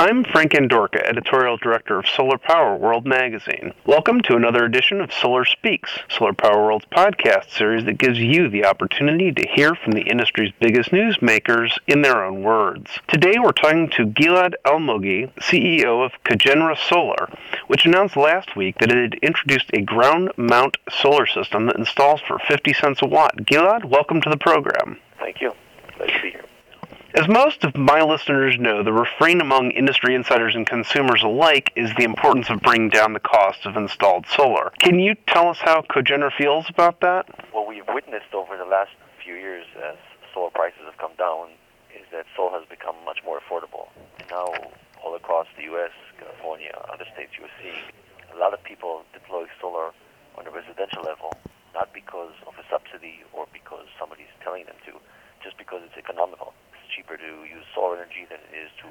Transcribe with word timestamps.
I'm 0.00 0.22
Frank 0.22 0.52
Andorka, 0.52 1.02
editorial 1.02 1.56
director 1.56 1.98
of 1.98 2.06
Solar 2.06 2.38
Power 2.38 2.76
World 2.76 3.04
magazine. 3.04 3.74
Welcome 3.84 4.20
to 4.22 4.36
another 4.36 4.64
edition 4.64 5.00
of 5.00 5.12
Solar 5.12 5.44
Speaks, 5.44 5.90
Solar 6.08 6.34
Power 6.34 6.66
World's 6.66 6.84
podcast 6.84 7.50
series 7.50 7.84
that 7.86 7.98
gives 7.98 8.20
you 8.20 8.48
the 8.48 8.64
opportunity 8.64 9.32
to 9.32 9.48
hear 9.48 9.74
from 9.74 9.94
the 9.94 10.02
industry's 10.02 10.52
biggest 10.60 10.90
newsmakers 10.90 11.76
in 11.88 12.02
their 12.02 12.24
own 12.24 12.44
words. 12.44 12.92
Today 13.08 13.40
we're 13.40 13.50
talking 13.50 13.90
to 13.96 14.06
Gilad 14.06 14.54
Almogi, 14.64 15.32
CEO 15.40 16.06
of 16.06 16.12
Cogenra 16.22 16.78
Solar, 16.78 17.28
which 17.66 17.84
announced 17.84 18.16
last 18.16 18.54
week 18.54 18.78
that 18.78 18.92
it 18.92 18.98
had 18.98 19.14
introduced 19.14 19.68
a 19.72 19.80
ground 19.80 20.30
mount 20.36 20.76
solar 20.88 21.26
system 21.26 21.66
that 21.66 21.76
installs 21.76 22.20
for 22.20 22.38
50 22.38 22.72
cents 22.72 23.02
a 23.02 23.06
watt. 23.06 23.34
Gilad, 23.38 23.84
welcome 23.84 24.20
to 24.20 24.30
the 24.30 24.36
program. 24.36 25.00
Thank 25.18 25.40
you. 25.40 25.54
Glad 25.96 26.10
to 26.10 26.22
be 26.22 26.30
here. 26.30 26.44
As 27.14 27.26
most 27.26 27.64
of 27.64 27.74
my 27.74 28.02
listeners 28.02 28.58
know, 28.58 28.82
the 28.82 28.92
refrain 28.92 29.40
among 29.40 29.70
industry 29.70 30.14
insiders 30.14 30.54
and 30.54 30.66
consumers 30.66 31.22
alike 31.22 31.72
is 31.74 31.90
the 31.96 32.04
importance 32.04 32.50
of 32.50 32.60
bringing 32.60 32.90
down 32.90 33.14
the 33.14 33.20
cost 33.20 33.64
of 33.64 33.78
installed 33.78 34.26
solar. 34.26 34.72
Can 34.78 34.98
you 34.98 35.14
tell 35.26 35.48
us 35.48 35.56
how 35.56 35.80
Cogenra 35.80 36.30
feels 36.30 36.68
about 36.68 37.00
that? 37.00 37.24
What 37.52 37.66
we've 37.66 37.88
witnessed 37.88 38.34
over 38.34 38.58
the 38.58 38.66
last 38.66 38.90
few 39.24 39.32
years 39.32 39.64
as 39.82 39.96
solar 40.34 40.50
prices 40.50 40.82
have 40.84 40.98
come 40.98 41.16
down 41.16 41.48
is 41.96 42.04
that 42.12 42.26
solar 42.36 42.60
has 42.60 42.68
become 42.68 42.94
much 43.06 43.24
more 43.24 43.40
affordable. 43.40 43.88
And 44.20 44.28
now, 44.28 44.52
all 45.02 45.16
across 45.16 45.46
the 45.56 45.62
U.S., 45.64 45.92
California, 46.20 46.76
other 46.92 47.06
states, 47.14 47.32
you 47.38 47.46
are 47.46 47.56
seeing 47.62 47.88
a 48.34 48.36
lot 48.36 48.52
of 48.52 48.62
people 48.64 49.00
deploy 49.14 49.46
solar 49.62 49.92
on 50.36 50.46
a 50.46 50.50
residential 50.50 51.02
level, 51.02 51.32
not 51.72 51.88
because 51.94 52.36
of 52.46 52.52
a 52.60 52.64
subsidy 52.68 53.24
or 53.32 53.46
because 53.54 53.86
somebody's 53.98 54.34
telling 54.44 54.66
them 54.66 54.76
to, 54.84 54.92
just 55.42 55.56
because 55.56 55.80
it's 55.88 55.96
economical 55.96 56.52
cheaper 56.88 57.16
to 57.16 57.46
use 57.46 57.64
solar 57.74 57.97
energy 58.08 58.24
than 58.32 58.40
it 58.48 58.56
is 58.56 58.72
to 58.80 58.88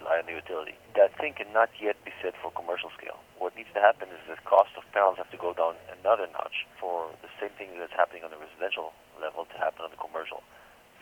rely 0.00 0.16
on 0.20 0.24
the 0.24 0.32
utility. 0.32 0.72
That 0.96 1.12
thing 1.20 1.36
cannot 1.36 1.68
yet 1.76 2.00
be 2.08 2.12
said 2.24 2.32
for 2.40 2.48
commercial 2.56 2.88
scale. 2.96 3.20
What 3.36 3.52
needs 3.52 3.68
to 3.76 3.80
happen 3.84 4.08
is 4.08 4.20
the 4.24 4.40
cost 4.48 4.72
of 4.80 4.84
panels 4.96 5.20
have 5.20 5.28
to 5.32 5.36
go 5.36 5.52
down 5.52 5.76
another 6.00 6.24
notch 6.32 6.64
for 6.80 7.12
the 7.20 7.28
same 7.36 7.52
thing 7.60 7.76
that's 7.76 7.92
happening 7.92 8.24
on 8.24 8.32
the 8.32 8.40
residential 8.40 8.96
level 9.20 9.44
to 9.52 9.56
happen 9.60 9.84
on 9.84 9.92
the 9.92 10.00
commercial. 10.00 10.40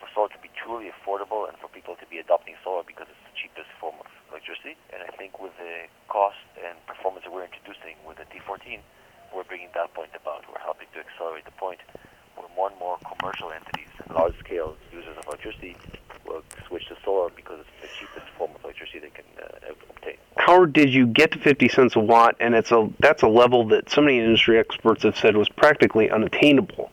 For 0.03 0.11
solar 0.11 0.31
to 0.35 0.39
be 0.43 0.51
truly 0.51 0.91
affordable 0.91 1.47
and 1.47 1.55
for 1.63 1.71
people 1.71 1.95
to 1.95 2.07
be 2.11 2.19
adopting 2.19 2.59
solar 2.59 2.83
because 2.83 3.07
it's 3.07 3.23
the 3.23 3.35
cheapest 3.39 3.71
form 3.79 3.95
of 4.03 4.11
electricity. 4.31 4.75
And 4.91 4.99
I 5.03 5.11
think 5.15 5.39
with 5.39 5.55
the 5.55 5.87
cost 6.11 6.39
and 6.59 6.75
performance 6.83 7.23
that 7.23 7.31
we're 7.31 7.47
introducing 7.47 7.95
with 8.03 8.19
the 8.19 8.27
T14, 8.27 8.83
we're 9.31 9.47
bringing 9.47 9.71
that 9.75 9.95
point 9.95 10.11
about. 10.15 10.43
We're 10.51 10.63
helping 10.63 10.91
to 10.95 10.99
accelerate 10.99 11.47
the 11.47 11.55
point 11.55 11.79
where 12.35 12.47
more 12.55 12.67
and 12.71 12.79
more 12.79 12.99
commercial 13.03 13.51
entities 13.51 13.91
and 14.03 14.11
large-scale 14.11 14.75
users 14.91 15.15
of 15.15 15.23
electricity 15.27 15.75
switch 16.67 16.87
to 16.89 16.95
solar 17.03 17.29
because 17.35 17.59
it's 17.59 17.81
the 17.81 17.87
cheapest 17.99 18.31
form 18.37 18.51
of 18.55 18.63
electricity 18.63 18.99
they 18.99 19.09
can 19.09 19.25
uh, 19.41 19.73
obtain. 19.89 20.17
How 20.37 20.65
did 20.65 20.93
you 20.93 21.07
get 21.07 21.31
to 21.31 21.39
50 21.39 21.69
cents 21.69 21.95
a 21.95 21.99
watt? 21.99 22.35
And 22.39 22.55
it's 22.55 22.71
a 22.71 22.89
that's 22.99 23.23
a 23.23 23.27
level 23.27 23.67
that 23.69 23.89
so 23.89 24.01
many 24.01 24.19
industry 24.19 24.59
experts 24.59 25.03
have 25.03 25.17
said 25.17 25.35
was 25.37 25.49
practically 25.49 26.09
unattainable. 26.09 26.91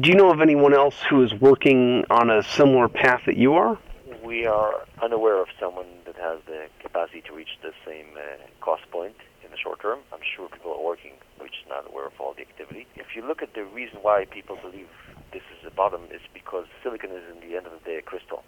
Do 0.00 0.10
you 0.10 0.16
know 0.16 0.30
of 0.30 0.40
anyone 0.40 0.74
else 0.74 0.96
who 1.10 1.22
is 1.22 1.34
working 1.34 2.04
on 2.10 2.30
a 2.30 2.42
similar 2.42 2.88
path 2.88 3.22
that 3.26 3.36
you 3.36 3.54
are? 3.54 3.78
We 4.24 4.46
are 4.46 4.86
unaware 5.02 5.40
of 5.42 5.48
someone 5.60 5.86
that 6.06 6.16
has 6.16 6.40
the 6.46 6.66
capacity 6.80 7.22
to 7.22 7.34
reach 7.34 7.58
the 7.62 7.72
same 7.84 8.06
uh, 8.16 8.36
cost 8.60 8.90
point 8.90 9.16
in 9.44 9.50
the 9.50 9.58
short 9.58 9.80
term. 9.80 9.98
I'm 10.12 10.20
sure 10.24 10.48
people 10.48 10.72
are 10.72 10.82
working, 10.82 11.12
which 11.38 11.52
is 11.62 11.68
not 11.68 11.86
aware 11.90 12.06
of 12.06 12.14
all 12.18 12.32
the 12.32 12.40
activity. 12.40 12.86
If 12.96 13.14
you 13.14 13.26
look 13.26 13.42
at 13.42 13.52
the 13.52 13.64
reason 13.64 13.98
why 14.00 14.24
people 14.24 14.56
believe 14.56 14.88
this 15.32 15.42
is 15.54 15.64
the 15.64 15.70
bottom, 15.70 16.02
is 16.10 16.22
because 16.32 16.64
silicon 16.82 17.10
is 17.10 17.22
in 17.30 17.46
the 17.46 17.56
end 17.56 17.66
of 17.66 17.72
the 17.72 17.84
day 17.84 17.96
a 17.96 18.02
crystal 18.02 18.42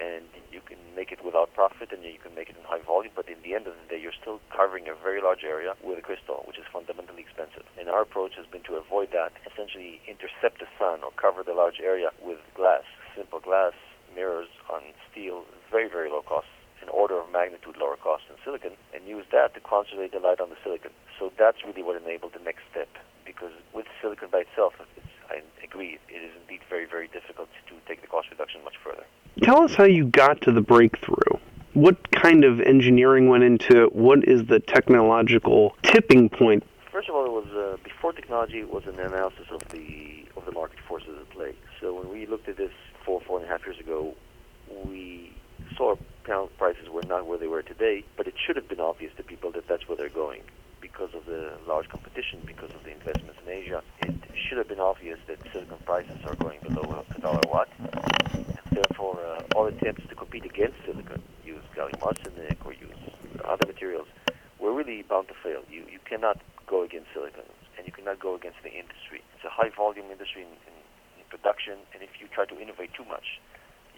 and 0.00 0.24
you 0.50 0.60
can 0.64 0.78
make 0.96 1.12
it 1.12 1.20
without 1.24 1.52
profit 1.52 1.92
and 1.92 2.02
you 2.02 2.18
can 2.18 2.34
make 2.34 2.48
it 2.48 2.56
in 2.56 2.64
high 2.64 2.80
volume, 2.80 3.12
but 3.14 3.28
in 3.28 3.36
the 3.44 3.54
end 3.54 3.66
of 3.68 3.74
the 3.76 3.86
day, 3.92 4.00
you're 4.00 4.16
still 4.16 4.40
covering 4.48 4.88
a 4.88 4.94
very 4.96 5.20
large 5.20 5.44
area 5.44 5.76
with 5.84 5.98
a 5.98 6.02
crystal, 6.02 6.42
which 6.48 6.56
is 6.56 6.64
fundamentally 6.72 7.20
expensive. 7.20 7.68
And 7.78 7.88
our 7.88 8.02
approach 8.02 8.34
has 8.40 8.46
been 8.46 8.64
to 8.64 8.80
avoid 8.80 9.12
that, 9.12 9.32
essentially 9.44 10.00
intercept 10.08 10.58
the 10.58 10.68
sun 10.80 11.04
or 11.04 11.12
cover 11.20 11.44
the 11.44 11.52
large 11.52 11.78
area 11.84 12.10
with 12.24 12.40
glass, 12.56 12.84
simple 13.14 13.40
glass, 13.40 13.74
mirrors 14.16 14.48
on 14.72 14.80
steel, 15.10 15.44
very, 15.70 15.88
very 15.88 16.08
low 16.08 16.22
cost, 16.22 16.48
an 16.82 16.88
order 16.88 17.20
of 17.20 17.30
magnitude 17.30 17.76
lower 17.76 17.96
cost 17.96 18.24
than 18.28 18.36
silicon, 18.42 18.72
and 18.94 19.04
use 19.06 19.26
that 19.30 19.52
to 19.54 19.60
concentrate 19.60 20.12
the 20.12 20.18
light 20.18 20.40
on 20.40 20.48
the 20.48 20.56
silicon. 20.64 20.90
So 21.18 21.30
that's 21.38 21.58
really 21.64 21.82
what 21.82 22.00
enabled 22.00 22.32
the 22.32 22.42
next 22.42 22.64
step, 22.70 22.88
because 23.24 23.52
with 23.74 23.86
silicon 24.00 24.28
by 24.32 24.48
itself, 24.48 24.74
I 25.30 25.42
agree, 25.62 25.98
it 26.08 26.22
is 26.24 26.32
indeed 26.42 26.60
very, 26.68 26.86
very 26.86 27.06
difficult 27.06 27.48
to 27.68 27.74
take 27.86 28.00
the 28.00 28.08
cost 28.08 28.30
reduction 28.30 28.64
much 28.64 28.74
further. 28.82 29.04
Tell 29.42 29.62
us 29.62 29.74
how 29.74 29.84
you 29.84 30.04
got 30.04 30.42
to 30.42 30.52
the 30.52 30.60
breakthrough. 30.60 31.38
What 31.72 32.10
kind 32.10 32.44
of 32.44 32.60
engineering 32.60 33.30
went 33.30 33.42
into 33.42 33.84
it? 33.84 33.94
What 33.94 34.28
is 34.28 34.44
the 34.46 34.60
technological 34.60 35.76
tipping 35.82 36.28
point? 36.28 36.62
First 36.92 37.08
of 37.08 37.14
all, 37.14 37.24
it 37.24 37.32
was 37.32 37.46
uh, 37.54 37.78
before 37.82 38.12
technology. 38.12 38.58
It 38.58 38.70
was 38.70 38.84
an 38.86 38.98
analysis 38.98 39.46
of 39.50 39.66
the 39.70 40.26
of 40.36 40.44
the 40.44 40.52
market 40.52 40.78
forces 40.86 41.16
at 41.18 41.30
play. 41.30 41.54
So 41.80 41.94
when 41.94 42.10
we 42.10 42.26
looked 42.26 42.48
at 42.48 42.58
this 42.58 42.72
four 43.04 43.22
four 43.22 43.38
and 43.38 43.46
a 43.46 43.50
half 43.50 43.64
years 43.64 43.80
ago, 43.80 44.14
we 44.84 45.32
saw 45.74 45.96
panel 46.24 46.50
prices 46.58 46.90
were 46.90 47.02
not 47.04 47.26
where 47.26 47.38
they 47.38 47.46
were 47.46 47.62
today, 47.62 48.04
but 48.18 48.26
it 48.26 48.34
should 48.36 48.56
have 48.56 48.68
been 48.68 48.80
obvious 48.80 49.12
to 49.16 49.22
people 49.22 49.50
that 49.52 49.66
that's 49.66 49.88
where 49.88 49.96
they're 49.96 50.10
going 50.10 50.42
because 50.82 51.14
of 51.14 51.24
the 51.24 51.52
large 51.66 51.88
competition, 51.88 52.42
because 52.44 52.70
of 52.72 52.84
the 52.84 52.90
investments 52.90 53.38
in 53.46 53.50
Asia. 53.50 53.82
It 54.02 54.14
should 54.34 54.58
have 54.58 54.68
been 54.68 54.80
obvious 54.80 55.18
that 55.28 55.38
silicon 55.52 55.78
prices 55.86 56.18
are 56.26 56.34
going 56.34 56.58
below 56.60 57.04
a 57.16 57.20
dollar 57.20 57.40
watt 57.48 57.68
therefore 58.80 59.20
uh, 59.20 59.56
all 59.56 59.66
attempts 59.66 60.02
to 60.08 60.14
compete 60.14 60.44
against 60.44 60.76
silicon, 60.84 61.20
use 61.44 61.64
gallium 61.76 62.00
arsenide 62.00 62.56
or 62.64 62.72
use 62.72 62.96
other 63.44 63.66
materials, 63.66 64.08
were 64.58 64.72
really 64.72 65.02
bound 65.02 65.28
to 65.28 65.36
fail. 65.42 65.60
You, 65.68 65.84
you 65.90 66.00
cannot 66.08 66.40
go 66.66 66.82
against 66.82 67.08
silicon, 67.12 67.48
and 67.76 67.86
you 67.86 67.92
cannot 67.92 68.20
go 68.20 68.34
against 68.34 68.60
the 68.62 68.72
industry. 68.72 69.20
It's 69.36 69.44
a 69.44 69.52
high-volume 69.52 70.08
industry 70.10 70.42
in, 70.42 70.52
in, 70.68 70.76
in 71.20 71.24
production, 71.28 71.76
and 71.92 72.02
if 72.02 72.20
you 72.20 72.28
try 72.32 72.44
to 72.46 72.56
innovate 72.56 72.92
too 72.96 73.04
much, 73.04 73.40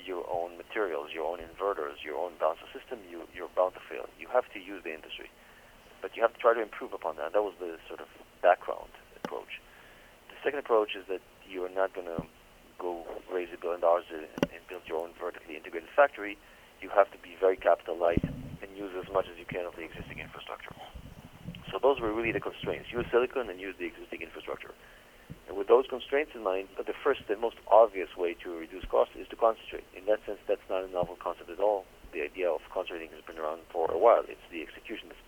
your 0.03 0.27
own 0.27 0.59
materials, 0.59 1.15
your 1.15 1.31
own 1.31 1.39
inverters, 1.39 2.03
your 2.03 2.19
own 2.19 2.33
balance 2.41 2.59
of 2.63 2.71
system, 2.75 2.99
you, 3.07 3.23
you're 3.31 3.53
bound 3.55 3.75
to 3.75 3.83
fail. 3.87 4.11
You 4.19 4.27
have 4.35 4.51
to 4.51 4.59
use 4.59 4.83
the 4.83 4.91
industry, 4.91 5.31
but 6.03 6.17
you 6.17 6.23
have 6.23 6.35
to 6.35 6.41
try 6.43 6.55
to 6.55 6.63
improve 6.63 6.93
upon 6.93 7.17
that. 7.23 7.33
That 7.33 7.43
was 7.43 7.55
the 7.63 7.79
sort 7.87 8.01
of 8.01 8.11
background 8.43 8.91
approach. 9.23 9.63
The 10.27 10.39
second 10.43 10.59
approach 10.59 10.99
is 10.99 11.07
that 11.07 11.23
you 11.47 11.63
are 11.63 11.71
not 11.71 11.95
going 11.95 12.11
to 12.11 12.27
go 12.83 13.07
raise 13.31 13.49
a 13.55 13.59
billion 13.63 13.81
dollars 13.81 14.05
and, 14.11 14.27
build 14.69 14.83
your 14.89 15.05
own 15.05 15.11
vertically 15.21 15.55
integrated 15.55 15.91
factory, 15.95 16.39
you 16.81 16.89
have 16.89 17.11
to 17.13 17.19
be 17.21 17.37
very 17.39 17.57
capital 17.57 17.93
light 17.93 18.25
and 18.25 18.69
use 18.73 18.91
as 18.97 19.05
much 19.13 19.27
as 19.29 19.37
you 19.37 19.45
can 19.45 19.67
of 19.67 19.77
the 19.77 19.85
existing 19.85 20.19
infrastructure. 20.19 20.73
So 21.71 21.77
those 21.77 22.01
were 22.01 22.13
really 22.13 22.33
the 22.33 22.41
constraints. 22.41 22.89
Use 22.89 23.05
silicon 23.13 23.51
and 23.51 23.61
use 23.61 23.77
the 23.79 23.85
existing 23.85 24.23
infrastructure. 24.23 24.73
And 25.47 25.59
with 25.59 25.69
those 25.69 25.85
constraints 25.93 26.33
in 26.35 26.43
mind, 26.43 26.69
the 26.79 26.97
first 27.05 27.21
and 27.29 27.41
most 27.41 27.61
obvious 27.69 28.17
way 28.17 28.33
to 28.43 28.49
reduce 28.57 28.85
costs 28.87 29.13
is 29.15 29.29
to 29.29 29.37
concentrate. 29.37 29.85
In 29.93 30.07
that 30.07 30.25
sense, 30.25 30.41
that's 30.49 30.65
not 30.71 30.85
a 30.85 30.89
novel 30.89 31.17
concept 31.21 31.51
at 31.51 31.61
all. 31.61 31.85
The 32.17 32.23
idea 32.23 32.49
of 32.49 32.61
concentrating 32.73 33.11
has 33.13 33.21
been 33.29 33.37
around 33.37 33.61
for 33.69 33.91
a 33.91 33.99
while. 33.99 34.25
It's 34.25 34.47
the 34.51 34.63
execution 34.63 35.09
that's. 35.09 35.23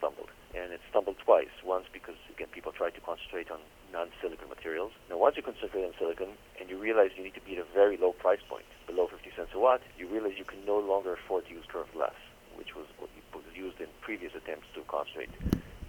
Stumbled 0.94 1.18
twice. 1.26 1.50
Once 1.66 1.86
because, 1.92 2.14
again, 2.30 2.43
people 2.54 2.70
tried 2.70 2.94
to 2.94 3.00
concentrate 3.00 3.50
on 3.50 3.58
non-silicon 3.92 4.48
materials. 4.48 4.92
Now, 5.10 5.18
once 5.18 5.36
you 5.36 5.42
concentrate 5.42 5.84
on 5.84 5.92
silicon 5.98 6.28
and 6.60 6.70
you 6.70 6.78
realize 6.78 7.10
you 7.18 7.24
need 7.24 7.34
to 7.34 7.42
be 7.42 7.58
at 7.58 7.66
a 7.66 7.68
very 7.74 7.96
low 7.96 8.12
price 8.12 8.38
point, 8.48 8.64
below 8.86 9.08
50 9.08 9.28
cents 9.34 9.50
a 9.54 9.58
watt, 9.58 9.82
you 9.98 10.06
realize 10.06 10.38
you 10.38 10.44
can 10.44 10.64
no 10.64 10.78
longer 10.78 11.14
afford 11.14 11.46
to 11.48 11.52
use 11.52 11.64
curved 11.66 11.92
glass, 11.92 12.14
which 12.54 12.76
was 12.76 12.86
what 12.98 13.10
was 13.34 13.42
used 13.52 13.80
in 13.80 13.88
previous 14.00 14.32
attempts 14.34 14.68
to 14.74 14.80
concentrate 14.86 15.30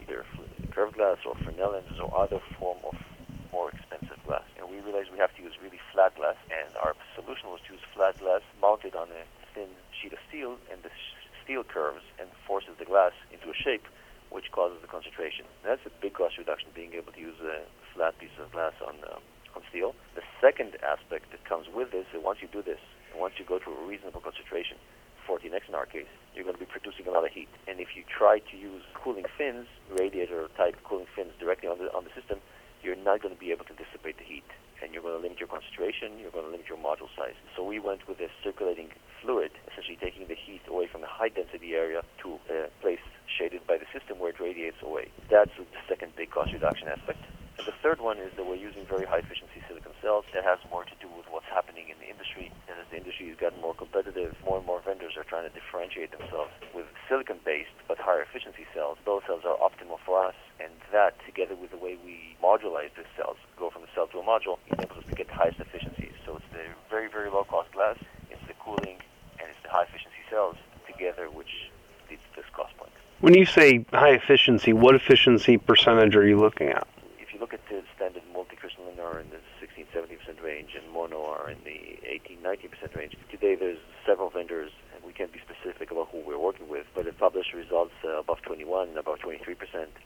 either 0.01 0.25
curved 0.71 0.95
glass 0.95 1.17
or 1.25 1.35
Fresnel 1.45 1.79
or 2.01 2.17
other 2.17 2.41
form 2.57 2.77
of 2.83 2.97
more 3.51 3.69
expensive 3.69 4.17
glass. 4.25 4.43
And 4.57 4.67
we 4.69 4.81
realized 4.81 5.11
we 5.11 5.19
have 5.19 5.35
to 5.37 5.43
use 5.43 5.53
really 5.61 5.79
flat 5.93 6.15
glass, 6.15 6.35
and 6.49 6.75
our 6.77 6.95
solution 7.13 7.49
was 7.49 7.61
to 7.67 7.73
use 7.73 7.83
flat 7.93 8.19
glass 8.19 8.41
mounted 8.59 8.95
on 8.95 9.07
a 9.09 9.23
thin 9.53 9.69
sheet 9.93 10.13
of 10.13 10.19
steel, 10.27 10.57
and 10.71 10.81
the 10.81 10.89
steel 11.43 11.63
curves 11.63 12.01
and 12.19 12.27
forces 12.47 12.73
the 12.79 12.85
glass 12.85 13.13
into 13.31 13.49
a 13.49 13.53
shape 13.53 13.85
which 14.35 14.51
causes 14.51 14.83
the 14.83 14.91
concentration. 14.91 15.47
That's 15.63 15.79
a 15.87 15.93
big 16.03 16.19
cost 16.19 16.37
reduction, 16.37 16.67
being 16.75 16.91
able 16.91 17.15
to 17.15 17.21
use 17.23 17.39
a 17.39 17.63
flat 17.95 18.19
piece 18.19 18.35
of 18.35 18.51
glass 18.51 18.75
on 18.83 18.99
um, 19.07 19.23
on 19.55 19.63
steel. 19.71 19.95
The 20.19 20.27
second 20.43 20.75
aspect 20.83 21.31
that 21.31 21.47
comes 21.47 21.71
with 21.71 21.95
this, 21.95 22.03
is 22.11 22.19
once 22.19 22.43
you 22.43 22.51
do 22.51 22.61
this, 22.61 22.83
once 23.15 23.39
you 23.39 23.45
go 23.47 23.59
to 23.63 23.69
a 23.71 23.87
reasonable 23.87 24.19
concentration, 24.19 24.75
14x 25.23 25.71
in 25.71 25.75
our 25.79 25.87
case, 25.87 26.11
you're 26.35 26.43
going 26.43 26.59
to 26.59 26.59
be 26.59 26.67
producing 26.67 27.07
a 27.07 27.11
lot 27.15 27.23
of 27.23 27.31
heat. 27.31 27.47
And 27.65 27.79
if 27.79 27.95
you 27.95 28.03
try 28.03 28.39
to 28.39 28.55
use 28.57 28.83
cooling 28.93 29.23
fins, 29.37 29.67
radiator 29.87 30.51
type 30.59 30.75
cooling 30.83 31.07
fins 31.15 31.31
directly 31.39 31.69
on 31.71 31.79
the 31.79 31.87
on 31.95 32.03
the 32.03 32.11
system, 32.11 32.43
you're 32.83 32.99
not 32.99 33.23
going 33.23 33.33
to 33.33 33.39
be 33.39 33.55
able 33.55 33.63
to 33.71 33.73
dissipate 33.79 34.19
the 34.19 34.27
heat 34.27 34.45
and 34.83 34.93
you're 34.93 35.01
going 35.01 35.15
to 35.15 35.23
limit 35.23 35.39
your 35.39 35.47
concentration, 35.47 36.19
you're 36.19 36.31
going 36.31 36.45
to 36.45 36.51
limit 36.51 36.67
your 36.67 36.77
module 36.77 37.07
size. 37.15 37.33
So 37.55 37.63
we 37.63 37.79
went 37.79 38.07
with 38.07 38.19
a 38.19 38.27
circulating 38.43 38.89
fluid, 39.21 39.51
essentially 39.71 39.97
taking 39.97 40.27
the 40.27 40.35
heat 40.35 40.61
away 40.67 40.87
from 40.87 41.01
the 41.01 41.07
high 41.07 41.29
density 41.29 41.73
area 41.73 42.03
to 42.21 42.37
a 42.51 42.67
place 42.81 42.94
shaded 43.37 43.67
by 43.67 43.77
the 43.77 43.85
system 43.91 44.19
where 44.19 44.31
it 44.31 44.39
radiates 44.39 44.79
away. 44.81 45.11
That's 45.29 45.51
the 45.57 45.65
second 45.87 46.15
big 46.15 46.31
cost 46.31 46.53
reduction 46.53 46.87
aspect. 46.87 47.19
And 47.57 47.67
the 47.67 47.75
third 47.79 48.03
one 48.03 48.19
is 48.19 48.35
that 48.35 48.43
we're 48.43 48.59
using 48.59 48.83
very 48.83 49.05
high 49.07 49.23
efficiency 49.23 49.63
silicon 49.67 49.95
cells. 50.03 50.25
That 50.35 50.43
has 50.43 50.59
more 50.67 50.83
to 50.83 50.95
do 50.99 51.07
with 51.07 51.23
what's 51.31 51.47
happening 51.47 51.87
in 51.87 51.95
the 52.03 52.11
industry. 52.11 52.51
And 52.67 52.75
as 52.75 52.87
the 52.91 52.97
industry 52.99 53.31
has 53.31 53.39
gotten 53.39 53.61
more 53.63 53.73
competitive, 53.73 54.35
more 54.43 54.59
and 54.59 54.67
more 54.67 54.83
vendors 54.83 55.15
are 55.15 55.23
trying 55.23 55.47
to 55.47 55.53
differentiate 55.55 56.11
themselves 56.11 56.51
with 56.75 56.85
silicon-based 57.07 57.71
but 57.87 57.95
higher 57.95 58.21
efficiency 58.23 58.67
cells, 58.75 58.99
those 59.07 59.23
cells 59.23 59.47
are 59.47 59.55
optimal 59.55 60.03
for 60.03 60.19
us. 60.19 60.35
And 60.59 60.71
that, 60.91 61.15
together 61.23 61.55
with 61.55 61.71
the 61.71 61.79
way 61.79 61.95
we 61.95 62.35
modularize 62.43 62.91
the 62.95 63.07
cells, 63.15 63.39
go 63.55 63.69
from 63.71 63.83
the 63.83 63.91
cell 63.95 64.07
to 64.11 64.19
a 64.19 64.25
module, 64.27 64.59
enables 64.67 64.99
us 64.99 65.07
to 65.07 65.15
get 65.15 65.27
the 65.27 65.37
highest 65.39 65.59
efficiencies. 65.59 66.15
So 66.27 66.35
it's 66.35 66.51
the 66.51 66.67
very, 66.89 67.07
very 67.07 67.31
low-cost 67.31 67.71
glass, 67.71 67.95
it's 68.31 68.43
the 68.47 68.55
cooling, 68.59 68.99
and 69.39 69.47
it's 69.47 69.61
the 69.63 69.71
high-efficiency 69.71 70.27
cells 70.29 70.55
together 70.87 71.29
which 71.29 71.71
leads 72.09 72.21
to 72.33 72.41
this 72.41 72.49
cost. 72.51 72.64
When 73.21 73.33
you 73.33 73.45
say 73.45 73.85
high 73.93 74.11
efficiency, 74.11 74.73
what 74.73 74.93
efficiency 74.93 75.57
percentage 75.57 76.17
are 76.17 76.27
you 76.27 76.37
looking 76.37 76.67
at? 76.67 76.85
If 77.17 77.33
you 77.33 77.39
look 77.39 77.53
at 77.53 77.61
the 77.69 77.81
standard 77.95 78.23
multi-crystalline 78.33 78.99
are 78.99 79.21
in 79.21 79.29
the 79.29 79.39
16, 79.61 79.85
70% 79.95 80.43
range 80.43 80.75
and 80.75 80.83
mono 80.91 81.23
are 81.23 81.49
in 81.49 81.57
the 81.63 81.97
18, 82.03 82.39
19% 82.43 82.93
range. 82.93 83.15
Today 83.31 83.55
there's 83.55 83.79
several 84.05 84.29
vendors 84.29 84.71
and 84.93 85.01
we 85.05 85.13
can't 85.13 85.31
be 85.31 85.39
specific 85.39 85.91
about 85.91 86.09
who 86.11 86.19
we're 86.27 86.37
working 86.37 86.67
with, 86.67 86.87
but 86.93 87.07
it 87.07 87.17
published 87.17 87.53
results 87.53 87.93
uh, 88.03 88.19
above 88.19 88.41
21 88.41 88.89
and 88.89 88.97
above 88.97 89.19
23%. 89.19 89.55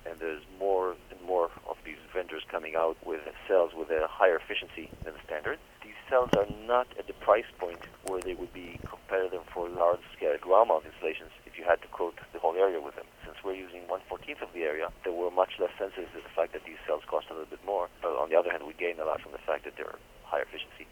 And 0.06 0.20
there's 0.20 0.44
more 0.60 0.96
and 1.10 1.20
more 1.26 1.50
of 1.68 1.78
these 1.84 1.98
vendors 2.14 2.44
coming 2.52 2.76
out 2.78 2.96
with 3.04 3.22
cells 3.48 3.72
with 3.76 3.90
a 3.90 4.06
higher 4.08 4.38
efficiency 4.38 4.92
than 5.04 5.16
the 5.16 5.20
standard. 5.26 5.58
These 5.84 5.98
cells 6.08 6.30
are 6.38 6.46
not 6.68 6.88
at 7.00 7.08
the 7.08 7.14
price 7.14 7.50
point 7.58 7.80
where 8.06 8.22
they 8.22 8.36
would 8.36 8.54
be 8.54 8.80
competitive 8.86 9.42
for 9.52 9.68
large-scale 9.68 10.38
ground 10.42 10.70
mount 10.70 10.86
installations 10.86 11.32
if 11.48 11.58
you 11.58 11.66
had 11.66 11.82
to 11.82 11.88
whole 12.00 12.14
area 12.60 12.80
with 12.82 12.96
them. 12.96 13.06
Since 13.26 13.38
we're 13.44 13.56
using 13.56 13.88
1 13.88 14.02
14th 14.12 14.42
of 14.42 14.54
the 14.54 14.64
area, 14.64 14.90
they 15.04 15.12
were 15.12 15.32
much 15.32 15.54
less 15.60 15.72
sensitive 15.80 16.12
to 16.12 16.22
the 16.22 16.34
fact 16.36 16.54
that 16.54 16.64
these 16.66 16.78
cells 16.86 17.04
cost 17.08 17.28
a 17.30 17.34
little 17.34 17.50
bit 17.50 17.64
more. 17.66 17.88
But 18.02 18.18
on 18.18 18.30
the 18.30 18.36
other 18.36 18.52
hand, 18.52 18.64
we 18.68 18.74
gain 18.74 19.00
a 19.00 19.06
lot 19.06 19.22
from 19.22 19.32
the 19.32 19.40
fact 19.40 19.64
that 19.66 19.76
they're 19.78 19.96
higher 20.24 20.44
efficiency. 20.44 20.86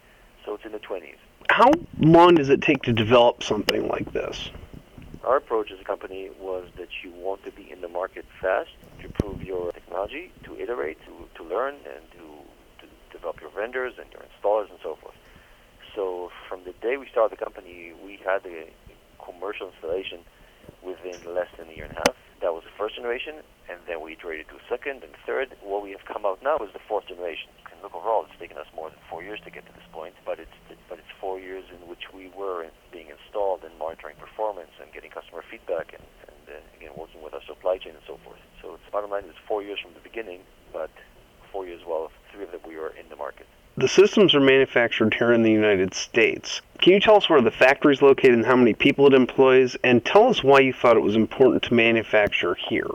So 0.44 0.54
it's 0.54 0.64
in 0.64 0.72
the 0.72 0.78
20s. 0.78 1.16
How 1.50 1.70
long 2.00 2.34
does 2.34 2.48
it 2.48 2.62
take 2.62 2.82
to 2.82 2.92
develop 2.92 3.42
something 3.42 3.86
like 3.88 4.12
this? 4.12 4.50
Our 5.24 5.36
approach 5.36 5.70
as 5.70 5.80
a 5.80 5.84
company 5.84 6.30
was 6.40 6.68
that 6.78 6.88
you 7.02 7.10
want 7.12 7.44
to 7.44 7.52
be 7.52 7.70
in 7.70 7.80
the 7.80 7.88
market 7.88 8.24
fast, 8.40 8.70
to 9.02 9.08
prove 9.08 9.42
your 9.42 9.72
technology, 9.72 10.32
to 10.44 10.58
iterate, 10.58 10.98
to, 11.06 11.28
to 11.36 11.48
learn, 11.48 11.74
and 11.74 12.02
to, 12.12 12.24
to 12.80 12.86
develop 13.12 13.40
your 13.40 13.50
vendors 13.50 13.94
and 14.00 14.10
your 14.12 14.22
installers 14.22 14.70
and 14.70 14.78
so 14.82 14.96
forth. 14.96 15.14
So 15.94 16.30
from 16.48 16.64
the 16.64 16.72
day 16.80 16.96
we 16.96 17.08
started 17.08 17.36
the 17.36 17.44
company, 17.44 17.92
we 18.04 18.20
had 18.24 18.46
a 18.46 18.70
commercial 19.22 19.70
installation 19.70 20.20
within 20.82 21.18
less 21.26 21.50
than 21.58 21.68
a 21.68 21.74
year 21.74 21.84
and 21.84 21.94
a 21.94 22.00
half. 22.00 22.16
That 22.40 22.54
was 22.54 22.62
the 22.62 22.74
first 22.78 22.94
generation, 22.94 23.42
and 23.66 23.82
then 23.90 23.98
we 23.98 24.14
iterated 24.14 24.46
to 24.54 24.62
second 24.70 25.02
and 25.02 25.14
third. 25.26 25.58
What 25.58 25.82
we 25.82 25.90
have 25.90 26.06
come 26.06 26.22
out 26.22 26.38
now 26.42 26.58
is 26.62 26.70
the 26.70 26.82
fourth 26.86 27.10
generation. 27.10 27.50
And 27.74 27.82
look 27.82 27.94
overall, 27.94 28.26
it's 28.26 28.38
taken 28.38 28.58
us 28.58 28.70
more 28.70 28.90
than 28.90 29.02
four 29.10 29.22
years 29.26 29.42
to 29.42 29.50
get 29.50 29.66
to 29.66 29.74
this 29.74 29.86
point, 29.90 30.14
but 30.22 30.38
it's 30.38 30.54
but 30.88 30.98
it's 31.02 31.10
four 31.20 31.38
years 31.42 31.66
in 31.74 31.90
which 31.90 32.14
we 32.14 32.30
were 32.30 32.70
being 32.94 33.10
installed 33.10 33.66
and 33.66 33.74
monitoring 33.78 34.14
performance 34.16 34.70
and 34.78 34.94
getting 34.94 35.10
customer 35.10 35.42
feedback 35.42 35.92
and, 35.92 36.06
and 36.30 36.42
uh, 36.46 36.76
again 36.78 36.94
working 36.94 37.22
with 37.22 37.34
our 37.34 37.42
supply 37.42 37.78
chain 37.78 37.98
and 37.98 38.06
so 38.06 38.16
forth. 38.22 38.40
So 38.62 38.78
it's 38.78 38.86
bottom 38.94 39.10
line 39.10 39.26
is 39.26 39.38
four 39.50 39.62
years 39.62 39.82
from 39.82 39.94
the 39.98 40.04
beginning, 40.04 40.46
but 40.72 40.90
four 41.50 41.66
years 41.66 41.82
well, 41.82 42.10
three 42.30 42.44
of 42.44 42.52
them 42.54 42.62
we 42.66 42.76
were 42.76 42.94
in 42.94 43.08
the 43.10 43.16
market. 43.16 43.46
The 43.78 43.86
systems 43.86 44.34
are 44.34 44.40
manufactured 44.40 45.14
here 45.14 45.32
in 45.32 45.44
the 45.44 45.52
United 45.52 45.94
States. 45.94 46.62
Can 46.80 46.94
you 46.94 46.98
tell 46.98 47.14
us 47.14 47.30
where 47.30 47.40
the 47.40 47.52
factory 47.52 47.94
is 47.94 48.02
located 48.02 48.34
and 48.34 48.44
how 48.44 48.56
many 48.56 48.74
people 48.74 49.06
it 49.06 49.14
employs? 49.14 49.76
And 49.84 50.04
tell 50.04 50.26
us 50.26 50.42
why 50.42 50.58
you 50.58 50.72
thought 50.72 50.96
it 50.96 51.00
was 51.00 51.14
important 51.14 51.62
to 51.62 51.74
manufacture 51.74 52.56
here. 52.56 52.90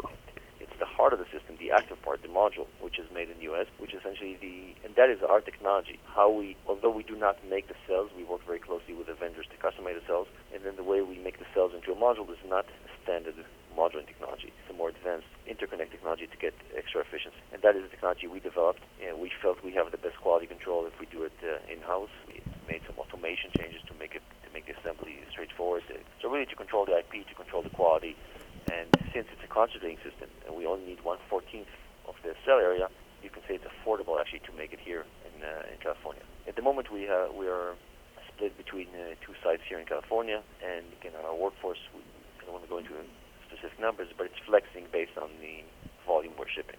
It's 0.60 0.78
the 0.80 0.86
heart 0.86 1.14
of 1.14 1.20
the 1.20 1.26
system, 1.32 1.56
the 1.58 1.72
active 1.72 2.02
part, 2.02 2.22
the 2.22 2.28
module, 2.28 2.68
which 2.82 3.00
is 3.00 3.10
made 3.14 3.30
in 3.30 3.38
the 3.38 3.44
U.S., 3.44 3.68
which 3.78 3.94
essentially 3.94 4.38
the, 4.42 4.76
and 4.86 4.94
that 4.98 5.10
is 5.10 5.24
our 5.24 5.40
technology. 5.40 6.00
How 6.04 6.30
we, 6.30 6.58
although 6.68 6.92
we 6.92 7.04
do 7.04 7.16
not 7.16 7.38
make 7.50 7.70
the 7.70 7.76
cells, 7.88 8.12
we 8.18 8.26
work 8.26 8.46
very 8.46 8.60
closely 8.60 8.94
with 8.94 9.08
the 9.08 9.14
vendors 9.14 9.46
to 9.52 9.66
customize 9.66 9.96
the 9.98 10.06
cells, 10.06 10.28
and 10.54 10.66
then 10.66 10.76
the 10.76 10.84
way 10.84 11.02
we 11.02 11.18
make 11.20 11.40
the 11.40 11.48
cells 11.54 11.72
into 11.74 11.94
a 11.94 11.96
module 11.96 12.30
is 12.30 12.44
not 12.50 12.66
standard 13.04 13.36
modular 13.74 14.06
technology. 14.06 14.54
It's 14.54 14.70
a 14.70 14.78
more 14.78 14.90
advanced 14.90 15.28
interconnect 15.50 15.92
technology 15.92 16.28
to 16.28 16.38
get 16.38 16.54
extra 16.76 17.02
efficiency. 17.02 17.38
And 17.52 17.62
that 17.62 17.76
is 17.76 17.84
the 17.84 17.90
technology 17.90 18.28
we 18.28 18.40
developed, 18.40 18.82
and 19.04 19.20
we 19.20 19.32
felt 19.42 19.64
we 19.64 19.74
have 19.74 19.92
the 19.92 19.98
best 19.98 20.18
quality 20.18 20.46
control 20.46 20.86
if 20.86 21.00
we 21.00 21.06
do 21.08 21.24
it 21.24 21.34
uh, 21.44 21.72
in-house. 21.72 22.14
We 22.28 22.42
made 22.68 22.82
some 22.88 22.98
automation 22.98 23.52
changes 23.58 23.82
to 23.88 23.94
make 24.00 24.16
it 24.16 24.24
to 24.46 24.50
make 24.54 24.66
the 24.66 24.74
assembly 24.80 25.20
straightforward. 25.32 25.84
So 26.22 26.30
really 26.30 26.46
to 26.46 26.56
control 26.56 26.86
the 26.86 26.98
IP, 26.98 27.28
to 27.28 27.36
control 27.36 27.62
the 27.62 27.74
quality, 27.74 28.16
and 28.72 28.88
since 29.14 29.28
it's 29.34 29.44
a 29.44 29.52
concentrating 29.52 29.98
system, 30.04 30.30
and 30.46 30.56
we 30.56 30.66
only 30.66 30.86
need 30.86 31.04
one 31.04 31.18
fourteenth 31.30 31.72
of 32.08 32.16
the 32.24 32.36
cell 32.46 32.60
area, 32.60 32.90
you 33.24 33.30
can 33.30 33.42
say 33.48 33.56
it's 33.56 33.66
affordable 33.66 34.20
actually 34.20 34.44
to 34.48 34.54
make 34.54 34.74
it 34.74 34.80
here 34.80 35.06
in, 35.28 35.44
uh, 35.44 35.72
in 35.72 35.78
California. 35.80 36.22
At 36.48 36.56
the 36.56 36.62
moment, 36.62 36.92
we 36.92 37.10
uh, 37.10 37.32
we 37.32 37.48
are 37.48 37.76
split 38.34 38.58
between 38.58 38.88
uh, 38.96 39.16
two 39.26 39.34
sites 39.44 39.64
here 39.68 39.80
in 39.80 39.86
California, 39.86 40.42
and 40.64 40.86
again, 41.00 41.14
our 41.26 41.36
workforce. 41.36 41.80
We, 41.94 42.02
don't 42.46 42.52
want 42.52 42.66
to 42.66 42.70
go 42.70 42.78
into 42.78 42.92
specific 43.54 43.80
numbers, 43.80 44.10
but 44.18 44.26
it's 44.26 44.40
flexing 44.46 44.86
based 44.92 45.18
on 45.18 45.30
the 45.42 45.64
volume 46.06 46.34
we're 46.38 46.48
shipping. 46.48 46.78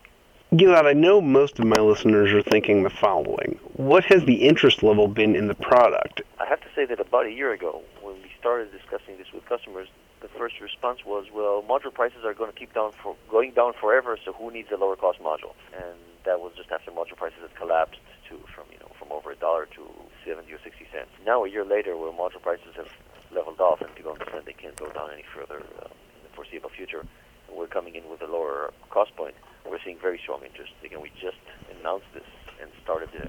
Gilad, 0.52 0.86
I 0.86 0.92
know 0.92 1.20
most 1.20 1.58
of 1.58 1.66
my 1.66 1.80
listeners 1.80 2.32
are 2.32 2.42
thinking 2.42 2.82
the 2.82 2.90
following. 2.90 3.58
What 3.74 4.04
has 4.04 4.24
the 4.24 4.46
interest 4.46 4.82
level 4.82 5.08
been 5.08 5.34
in 5.34 5.48
the 5.48 5.54
product? 5.54 6.22
I 6.38 6.46
have 6.46 6.60
to 6.60 6.68
say 6.76 6.84
that 6.86 7.00
about 7.00 7.26
a 7.26 7.32
year 7.32 7.52
ago, 7.52 7.82
when 8.02 8.14
we 8.22 8.30
started 8.38 8.70
discussing 8.70 9.18
this 9.18 9.26
with 9.32 9.44
customers, 9.46 9.88
the 10.20 10.28
first 10.28 10.60
response 10.60 11.04
was, 11.04 11.26
well, 11.34 11.64
module 11.68 11.92
prices 11.92 12.24
are 12.24 12.34
going 12.34 12.52
to 12.52 12.58
keep 12.58 12.72
down 12.72 12.92
for, 13.02 13.16
going 13.28 13.50
down 13.52 13.72
forever, 13.80 14.16
so 14.24 14.32
who 14.32 14.50
needs 14.50 14.70
a 14.70 14.76
lower 14.76 14.96
cost 14.96 15.18
module? 15.20 15.54
And 15.74 15.98
that 16.24 16.40
was 16.40 16.52
just 16.56 16.70
after 16.70 16.90
module 16.90 17.16
prices 17.16 17.38
had 17.42 17.54
collapsed 17.56 18.00
to 18.28 18.38
from 18.54 18.64
you 18.72 18.78
know 18.78 18.88
from 18.98 19.12
over 19.12 19.32
a 19.32 19.36
dollar 19.36 19.66
to 19.66 19.82
70 20.24 20.50
or 20.52 20.58
60 20.62 20.86
cents. 20.92 21.10
Now 21.26 21.44
a 21.44 21.48
year 21.48 21.64
later, 21.64 21.96
where 21.96 22.12
module 22.12 22.40
prices 22.40 22.74
have 22.76 22.88
leveled 23.32 23.60
off 23.60 23.80
and 23.80 23.94
people 23.94 24.12
understand 24.12 24.44
they 24.46 24.52
can't 24.52 24.76
go 24.76 24.88
down 24.90 25.10
any 25.12 25.24
further 25.34 25.62
uh, 25.82 25.88
foreseeable 26.34 26.70
future, 26.70 27.06
we're 27.52 27.66
coming 27.66 27.94
in 27.94 28.08
with 28.10 28.22
a 28.22 28.26
lower 28.26 28.72
cost 28.90 29.14
point. 29.16 29.34
We're 29.68 29.78
seeing 29.84 29.98
very 29.98 30.18
strong 30.18 30.42
interest. 30.44 30.72
Again, 30.84 31.00
we 31.00 31.10
just 31.20 31.38
announced 31.78 32.06
this 32.12 32.24
and 32.60 32.70
started 32.82 33.08
uh, 33.16 33.28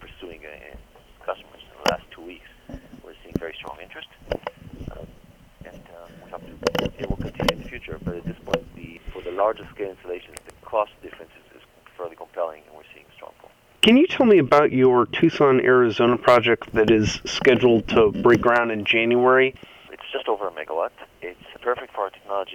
pursuing 0.00 0.40
uh, 0.44 0.76
customers 1.24 1.62
in 1.62 1.84
the 1.84 1.90
last 1.90 2.04
two 2.10 2.22
weeks. 2.22 2.48
We're 3.04 3.14
seeing 3.22 3.34
very 3.38 3.54
strong 3.56 3.78
interest, 3.82 4.08
uh, 4.90 5.04
and 5.64 5.82
uh, 5.96 6.08
we 6.24 6.30
hope 6.30 6.42
to, 6.42 7.02
it 7.02 7.08
will 7.08 7.16
continue 7.16 7.56
in 7.56 7.62
the 7.62 7.68
future. 7.68 7.98
But 8.04 8.16
at 8.16 8.24
this 8.24 8.36
point, 8.44 8.64
the, 8.74 9.00
for 9.12 9.22
the 9.22 9.30
larger 9.32 9.66
scale 9.74 9.90
installations, 9.90 10.36
the 10.46 10.52
cost 10.64 10.92
difference 11.02 11.32
is, 11.38 11.56
is 11.56 11.62
fairly 11.96 12.16
compelling, 12.16 12.62
and 12.66 12.76
we're 12.76 12.88
seeing 12.92 13.06
strong 13.16 13.32
pull. 13.40 13.50
Can 13.82 13.96
you 13.96 14.06
tell 14.06 14.26
me 14.26 14.38
about 14.38 14.72
your 14.72 15.06
Tucson, 15.06 15.60
Arizona 15.60 16.18
project 16.18 16.72
that 16.74 16.90
is 16.90 17.20
scheduled 17.24 17.88
to 17.88 18.12
break 18.12 18.40
ground 18.40 18.70
in 18.70 18.84
January? 18.84 19.54
It's 19.90 20.02
just 20.12 20.28
over 20.28 20.48
a 20.48 20.50
megawatt. 20.50 20.90
It's 21.22 21.40
perfect 21.62 21.94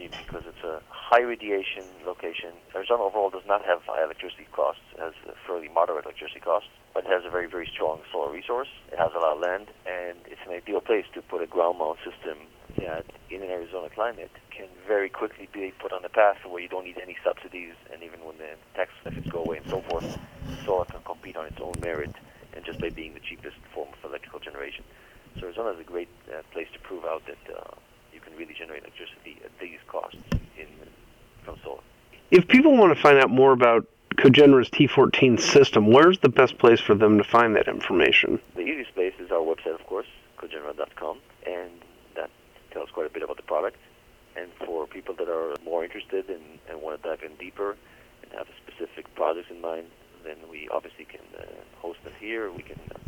because 0.09 0.43
it's 0.45 0.63
a 0.63 0.81
high 0.89 1.21
radiation 1.21 1.83
location. 2.05 2.51
Arizona 2.73 3.03
overall 3.03 3.29
does 3.29 3.45
not 3.47 3.63
have 3.65 3.81
high 3.83 4.03
electricity 4.03 4.47
costs. 4.51 4.81
It 4.93 4.99
has 4.99 5.13
fairly 5.45 5.69
moderate 5.69 6.05
electricity 6.05 6.39
costs, 6.39 6.69
but 6.93 7.05
it 7.05 7.09
has 7.09 7.23
a 7.25 7.29
very, 7.29 7.47
very 7.47 7.67
strong 7.71 7.99
solar 8.11 8.31
resource. 8.31 8.67
It 8.91 8.97
has 8.97 9.11
a 9.15 9.19
lot 9.19 9.35
of 9.35 9.41
land, 9.41 9.67
and 9.85 10.17
it's 10.25 10.41
an 10.45 10.53
ideal 10.53 10.81
place 10.81 11.05
to 11.13 11.21
put 11.21 11.41
a 11.41 11.47
ground 11.47 11.79
mount 11.79 11.99
system 11.99 12.37
that, 12.77 13.05
in 13.29 13.41
an 13.41 13.49
Arizona 13.49 13.89
climate, 13.89 14.31
can 14.51 14.67
very 14.87 15.09
quickly 15.09 15.49
be 15.51 15.73
put 15.79 15.91
on 15.91 16.01
the 16.01 16.09
path 16.09 16.37
where 16.47 16.61
you 16.61 16.69
don't 16.69 16.85
need 16.85 16.99
any 17.01 17.17
subsidies, 17.23 17.73
and 17.91 18.03
even 18.03 18.23
when 18.25 18.37
the 18.37 18.55
tax 18.75 18.91
benefits 19.03 19.29
go 19.29 19.43
away 19.43 19.57
and 19.57 19.69
so 19.69 19.81
forth, 19.81 20.17
solar 20.65 20.85
can 20.85 21.01
compete 21.05 21.35
on 21.35 21.45
its 21.45 21.57
own 21.61 21.73
merit 21.81 22.13
and 22.55 22.63
just 22.65 22.79
by 22.79 22.89
being 22.89 23.13
the 23.13 23.19
cheapest 23.19 23.57
form 23.73 23.89
of 23.91 24.09
electrical 24.09 24.39
generation. 24.39 24.83
So 25.39 25.47
Arizona 25.47 25.71
is 25.71 25.79
a 25.79 25.83
great 25.83 26.09
uh, 26.31 26.41
place 26.51 26.67
to 26.73 26.79
prove 26.79 27.03
out 27.03 27.23
that 27.27 27.53
uh, 27.53 27.75
really 28.37 28.53
generate 28.53 28.83
electricity 28.83 29.37
at 29.43 29.51
these 29.59 29.79
costs 29.87 30.17
in, 30.57 30.67
from 31.43 31.57
solar. 31.63 31.81
If 32.31 32.47
people 32.47 32.75
want 32.75 32.95
to 32.95 33.01
find 33.01 33.19
out 33.19 33.29
more 33.29 33.51
about 33.51 33.85
Cogenra's 34.17 34.69
T14 34.69 35.39
system, 35.39 35.91
where's 35.91 36.19
the 36.19 36.29
best 36.29 36.57
place 36.57 36.79
for 36.79 36.95
them 36.95 37.17
to 37.17 37.23
find 37.23 37.55
that 37.55 37.67
information? 37.67 38.39
The 38.55 38.61
easiest 38.61 38.93
place 38.95 39.13
is 39.19 39.31
our 39.31 39.39
website, 39.39 39.75
of 39.75 39.85
course, 39.85 40.07
cogenra.com, 40.37 41.17
and 41.45 41.71
that 42.15 42.29
tells 42.71 42.89
quite 42.89 43.07
a 43.07 43.09
bit 43.09 43.23
about 43.23 43.37
the 43.37 43.43
product. 43.43 43.77
And 44.35 44.51
for 44.65 44.85
people 44.85 45.15
that 45.15 45.29
are 45.29 45.55
more 45.63 45.83
interested 45.83 46.29
and, 46.29 46.43
and 46.69 46.81
want 46.81 47.01
to 47.01 47.09
dive 47.09 47.23
in 47.23 47.35
deeper 47.37 47.77
and 48.23 48.31
have 48.33 48.47
a 48.47 48.71
specific 48.71 49.13
projects 49.15 49.49
in 49.49 49.61
mind, 49.61 49.87
then 50.23 50.37
we 50.49 50.67
obviously 50.69 51.05
can 51.05 51.21
uh, 51.37 51.45
host 51.77 52.03
them 52.03 52.13
here. 52.19 52.51
We 52.51 52.63
can 52.63 52.79
uh, 52.93 52.99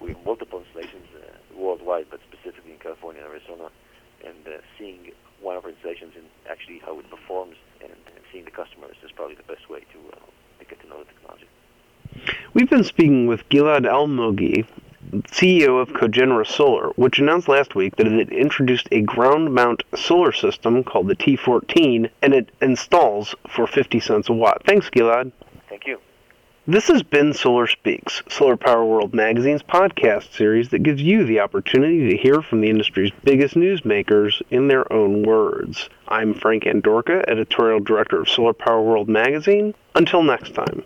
we 0.00 0.08
have 0.10 0.24
multiple 0.24 0.58
installations 0.58 1.06
uh, 1.14 1.56
worldwide, 1.56 2.06
but 2.10 2.20
specifically 2.32 2.72
in 2.72 2.78
California 2.78 3.22
and 3.22 3.30
Arizona 3.30 3.70
and 4.24 4.46
uh, 4.46 4.58
seeing 4.78 5.12
one 5.40 5.56
of 5.56 5.64
our 5.64 5.70
installations 5.70 6.12
and 6.16 6.24
actually 6.48 6.78
how 6.78 6.98
it 6.98 7.10
performs 7.10 7.56
and, 7.80 7.90
and 7.90 8.24
seeing 8.30 8.44
the 8.44 8.50
customers 8.50 8.96
is 9.04 9.10
probably 9.12 9.34
the 9.34 9.42
best 9.42 9.68
way 9.68 9.80
to, 9.80 10.16
uh, 10.16 10.20
to 10.58 10.64
get 10.64 10.80
to 10.80 10.88
know 10.88 10.98
the 10.98 11.04
technology. 11.04 11.46
We've 12.54 12.70
been 12.70 12.84
speaking 12.84 13.26
with 13.26 13.48
Gilad 13.48 13.84
Almogi, 13.84 14.66
CEO 15.12 15.80
of 15.80 15.88
Cogenra 15.90 16.46
Solar, 16.46 16.90
which 16.90 17.18
announced 17.18 17.48
last 17.48 17.74
week 17.74 17.96
that 17.96 18.06
it 18.06 18.18
had 18.18 18.30
introduced 18.30 18.88
a 18.92 19.00
ground 19.02 19.54
mount 19.54 19.82
solar 19.96 20.32
system 20.32 20.84
called 20.84 21.08
the 21.08 21.16
T14 21.16 22.08
and 22.22 22.34
it 22.34 22.50
installs 22.60 23.34
for 23.48 23.66
50 23.66 24.00
cents 24.00 24.28
a 24.28 24.32
watt. 24.32 24.62
Thanks, 24.64 24.88
Gilad. 24.90 25.32
Thank 25.68 25.86
you. 25.86 25.98
This 26.64 26.86
has 26.86 27.02
been 27.02 27.34
Solar 27.34 27.66
Speaks, 27.66 28.22
Solar 28.28 28.56
Power 28.56 28.84
World 28.84 29.12
Magazine's 29.12 29.64
podcast 29.64 30.32
series 30.32 30.68
that 30.68 30.84
gives 30.84 31.02
you 31.02 31.24
the 31.24 31.40
opportunity 31.40 32.10
to 32.10 32.16
hear 32.16 32.40
from 32.40 32.60
the 32.60 32.70
industry's 32.70 33.10
biggest 33.24 33.56
newsmakers 33.56 34.40
in 34.48 34.68
their 34.68 34.90
own 34.92 35.24
words. 35.24 35.88
I'm 36.06 36.34
Frank 36.34 36.62
Andorka, 36.62 37.24
editorial 37.26 37.80
director 37.80 38.20
of 38.20 38.28
Solar 38.28 38.52
Power 38.52 38.80
World 38.80 39.08
Magazine. 39.08 39.74
Until 39.96 40.22
next 40.22 40.54
time. 40.54 40.84